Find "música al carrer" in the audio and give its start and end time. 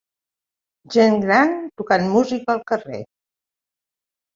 2.17-3.07